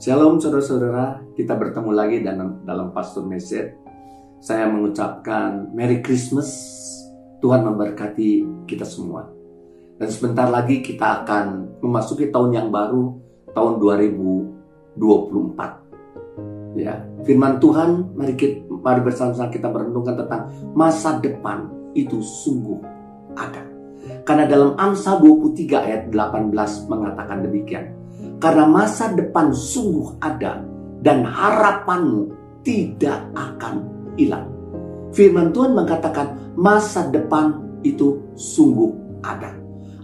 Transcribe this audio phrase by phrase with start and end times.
[0.00, 3.76] Shalom saudara-saudara, kita bertemu lagi dalam, dalam Pastor Message.
[4.40, 6.48] Saya mengucapkan Merry Christmas,
[7.44, 9.28] Tuhan memberkati kita semua.
[10.00, 13.12] Dan sebentar lagi kita akan memasuki tahun yang baru,
[13.52, 13.76] tahun
[14.96, 16.80] 2024.
[16.80, 22.80] Ya, firman Tuhan, mari kita, mari bersama-sama kita merenungkan tentang masa depan itu sungguh
[23.36, 23.68] ada.
[24.24, 27.99] Karena dalam Amsal 23 ayat 18 mengatakan demikian.
[28.40, 30.64] Karena masa depan sungguh ada
[31.04, 32.32] dan harapanmu
[32.64, 33.84] tidak akan
[34.16, 34.48] hilang.
[35.12, 39.52] Firman Tuhan mengatakan masa depan itu sungguh ada.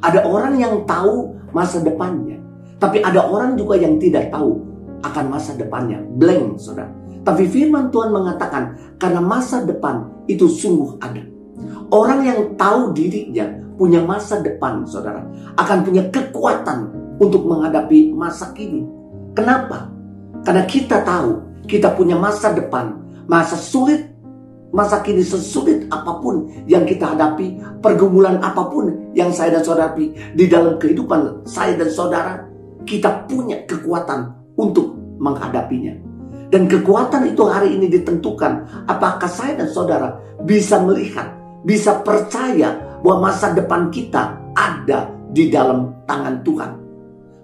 [0.04, 2.36] Ada orang yang tahu masa depannya.
[2.76, 4.60] Tapi ada orang juga yang tidak tahu
[5.00, 6.04] akan masa depannya.
[6.20, 6.92] Blank, saudara.
[7.24, 11.24] Tapi firman Tuhan mengatakan karena masa depan itu sungguh ada.
[11.90, 15.24] Orang yang tahu dirinya punya masa depan, saudara,
[15.56, 18.84] akan punya kekuatan untuk menghadapi masa kini.
[19.36, 19.88] Kenapa?
[20.44, 22.94] Karena kita tahu kita punya masa depan,
[23.26, 24.06] masa sulit,
[24.70, 29.92] masa kini sesulit apa pun yang kita hadapi, pergumulan apa pun yang saya dan saudara
[29.92, 32.34] hadapi di dalam kehidupan saya dan saudara,
[32.86, 35.98] kita punya kekuatan untuk menghadapinya.
[36.46, 40.14] Dan kekuatan itu hari ini ditentukan apakah saya dan saudara
[40.46, 41.34] bisa melihat,
[41.66, 46.85] bisa percaya bahwa masa depan kita ada di dalam tangan Tuhan.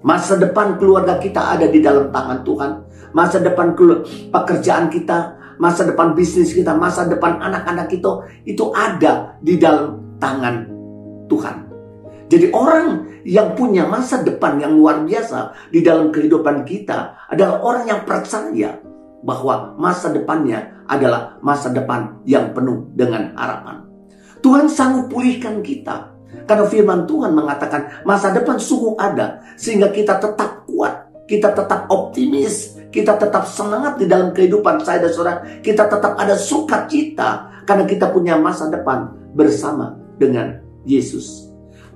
[0.02, 2.70] Masa depan keluarga kita ada di dalam tangan Tuhan.
[3.14, 3.78] Masa depan
[4.34, 10.66] pekerjaan kita, masa depan bisnis kita, masa depan anak-anak kita itu ada di dalam tangan
[11.30, 11.56] Tuhan.
[12.26, 12.86] Jadi orang
[13.28, 18.80] yang punya masa depan yang luar biasa di dalam kehidupan kita adalah orang yang percaya
[19.22, 23.86] bahwa masa depannya adalah masa depan yang penuh dengan harapan.
[24.42, 26.11] Tuhan sanggup pulihkan kita.
[26.48, 29.40] Karena firman Tuhan mengatakan masa depan sungguh ada.
[29.54, 31.24] Sehingga kita tetap kuat.
[31.28, 32.80] Kita tetap optimis.
[32.92, 35.40] Kita tetap semangat di dalam kehidupan saya dan saudara.
[35.60, 37.62] Kita tetap ada sukacita.
[37.62, 41.52] Karena kita punya masa depan bersama dengan Yesus.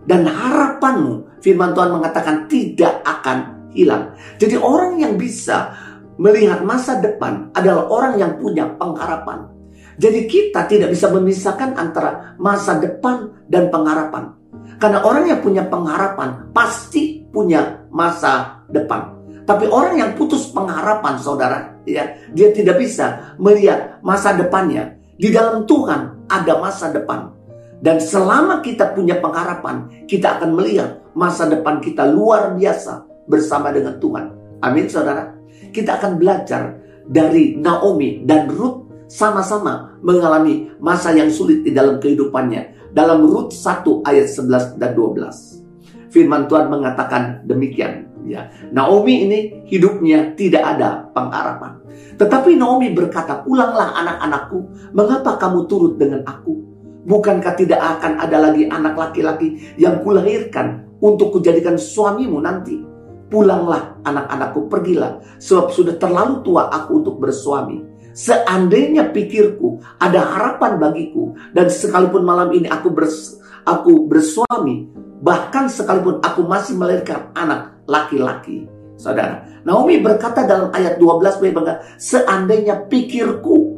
[0.06, 4.14] Dan harapanmu, firman Tuhan mengatakan tidak akan hilang.
[4.38, 5.74] Jadi orang yang bisa
[6.16, 9.50] melihat masa depan adalah orang yang punya pengharapan.
[9.96, 14.36] Jadi kita tidak bisa memisahkan antara masa depan dan pengharapan.
[14.76, 19.16] Karena orang yang punya pengharapan pasti punya masa depan.
[19.46, 24.98] Tapi orang yang putus pengharapan, saudara, ya, dia tidak bisa melihat masa depannya.
[25.16, 27.32] Di dalam Tuhan ada masa depan.
[27.80, 33.96] Dan selama kita punya pengharapan, kita akan melihat masa depan kita luar biasa bersama dengan
[33.96, 34.24] Tuhan.
[34.60, 35.32] Amin, saudara.
[35.72, 36.76] Kita akan belajar
[37.06, 42.90] dari Naomi dan Ruth sama-sama mengalami masa yang sulit di dalam kehidupannya.
[42.96, 46.10] Dalam Rut 1 ayat 11 dan 12.
[46.10, 48.08] Firman Tuhan mengatakan demikian.
[48.26, 49.38] Ya, Naomi ini
[49.70, 51.78] hidupnya tidak ada pengharapan.
[52.18, 54.58] Tetapi Naomi berkata, pulanglah anak-anakku,
[54.90, 56.58] mengapa kamu turut dengan aku?
[57.06, 62.82] Bukankah tidak akan ada lagi anak laki-laki yang kulahirkan untuk kujadikan suamimu nanti?
[63.30, 67.78] Pulanglah anak-anakku, pergilah, sebab sudah terlalu tua aku untuk bersuami
[68.16, 73.36] Seandainya pikirku ada harapan bagiku dan sekalipun malam ini aku bers,
[73.68, 74.88] aku bersuami,
[75.20, 78.64] bahkan sekalipun aku masih melahirkan anak laki-laki.
[78.96, 83.76] Saudara, Naomi berkata dalam ayat 12 berkata, seandainya pikirku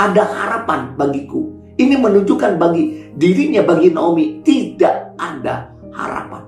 [0.00, 1.52] ada harapan bagiku.
[1.76, 6.40] Ini menunjukkan bagi dirinya, bagi Naomi tidak ada harapan.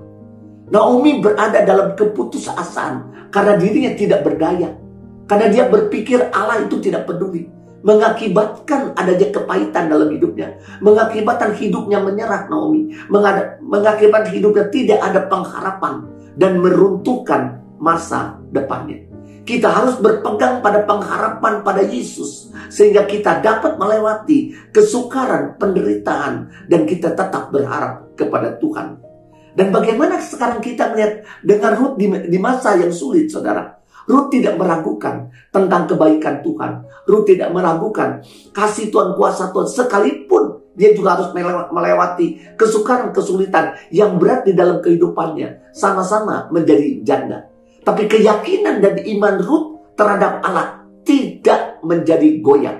[0.73, 4.80] Naomi berada dalam keputusasaan karena dirinya tidak berdaya.
[5.31, 7.47] Karena dia berpikir Allah itu tidak peduli.
[7.87, 10.59] Mengakibatkan adanya kepahitan dalam hidupnya.
[10.83, 12.91] Mengakibatkan hidupnya menyerah Naomi.
[13.63, 16.03] Mengakibatkan hidupnya tidak ada pengharapan.
[16.35, 19.07] Dan meruntuhkan masa depannya.
[19.47, 22.51] Kita harus berpegang pada pengharapan pada Yesus.
[22.67, 26.67] Sehingga kita dapat melewati kesukaran, penderitaan.
[26.67, 28.99] Dan kita tetap berharap kepada Tuhan.
[29.55, 33.80] Dan bagaimana sekarang kita melihat dengan Ruth di, di masa yang sulit, saudara.
[34.09, 36.71] Ruth tidak meragukan tentang kebaikan Tuhan.
[37.05, 38.25] Ruth tidak meragukan
[38.55, 39.67] kasih Tuhan, kuasa Tuhan.
[39.69, 41.29] Sekalipun dia juga harus
[41.69, 45.75] melewati kesukaran, kesulitan yang berat di dalam kehidupannya.
[45.75, 47.51] Sama-sama menjadi janda.
[47.81, 49.67] Tapi keyakinan dan iman Ruth
[49.97, 52.79] terhadap Allah tidak menjadi goyang.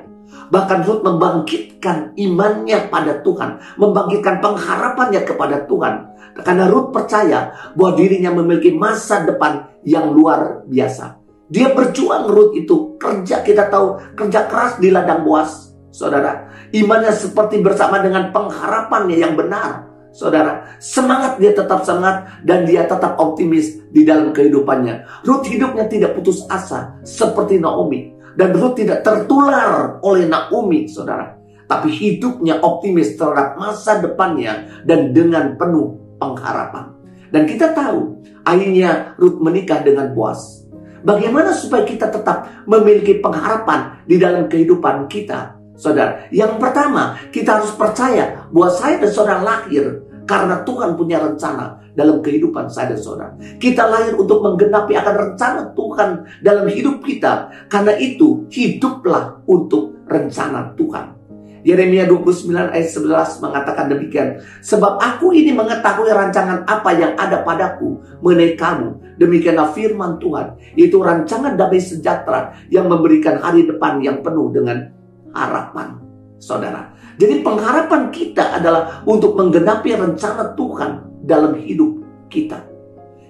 [0.51, 3.59] Bahkan Ruth membangkitkan imannya pada Tuhan.
[3.79, 6.10] Membangkitkan pengharapannya kepada Tuhan.
[6.39, 11.19] Karena Ruth percaya bahwa dirinya memiliki masa depan yang luar biasa.
[11.51, 12.95] Dia berjuang Ruth itu.
[12.95, 14.15] Kerja kita tahu.
[14.15, 15.75] Kerja keras di ladang buas.
[15.91, 16.47] Saudara.
[16.71, 19.91] Imannya seperti bersama dengan pengharapannya yang benar.
[20.11, 25.23] Saudara, semangat dia tetap semangat dan dia tetap optimis di dalam kehidupannya.
[25.23, 28.11] Ruth hidupnya tidak putus asa seperti Naomi.
[28.35, 31.35] Dan Ruth tidak tertular oleh Naomi, saudara.
[31.67, 36.93] Tapi hidupnya optimis terhadap masa depannya dan dengan penuh pengharapan.
[37.33, 40.61] Dan kita tahu, akhirnya Ruth menikah dengan Boaz.
[41.01, 45.57] Bagaimana supaya kita tetap memiliki pengharapan di dalam kehidupan kita?
[45.73, 51.81] Saudara, yang pertama, kita harus percaya bahwa saya dan saudara lahir karena Tuhan punya rencana
[51.97, 53.33] dalam kehidupan saya dan saudara.
[53.57, 56.09] Kita lahir untuk menggenapi akan rencana Tuhan
[56.45, 57.49] dalam hidup kita.
[57.65, 61.20] Karena itu, hiduplah untuk rencana Tuhan.
[61.61, 64.41] Yeremia 29 ayat 11 mengatakan demikian.
[64.65, 69.19] Sebab aku ini mengetahui rancangan apa yang ada padaku mengenai kamu.
[69.21, 70.57] Demikianlah firman Tuhan.
[70.73, 74.89] Itu rancangan damai sejahtera yang memberikan hari depan yang penuh dengan
[75.35, 76.01] harapan,
[76.41, 76.95] saudara.
[77.19, 80.91] Jadi pengharapan kita adalah untuk menggenapi rencana Tuhan
[81.21, 82.70] dalam hidup kita.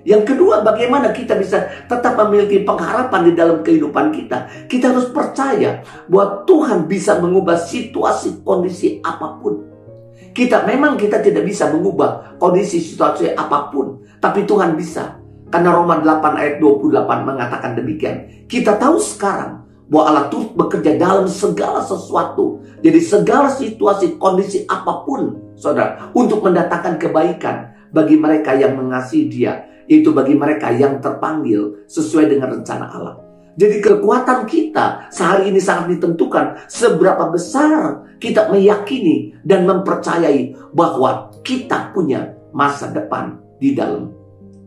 [0.02, 4.50] Yang kedua, bagaimana kita bisa tetap memiliki pengharapan di dalam kehidupan kita?
[4.66, 9.62] Kita harus percaya bahwa Tuhan bisa mengubah situasi kondisi apa pun.
[10.32, 15.22] Kita memang kita tidak bisa mengubah kondisi situasi apa pun, tapi Tuhan bisa.
[15.52, 18.48] Karena Roma 8 ayat 28 mengatakan demikian.
[18.48, 22.64] Kita tahu sekarang bahwa Allah turut bekerja dalam segala sesuatu.
[22.80, 29.68] Jadi segala situasi, kondisi apa pun, saudara, untuk mendatangkan kebaikan bagi mereka yang mengasihi dia.
[29.90, 33.16] Itu bagi mereka yang terpanggil sesuai dengan rencana Allah.
[33.60, 41.92] Jadi kekuatan kita sehari ini sangat ditentukan seberapa besar kita meyakini dan mempercayai bahwa kita
[41.92, 44.14] punya masa depan di dalam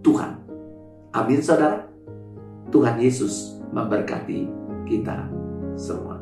[0.04, 0.36] Tuhan.
[1.16, 1.88] Amin saudara.
[2.68, 4.50] Tuhan Yesus memberkati
[4.84, 5.30] kita
[5.78, 6.13] semua.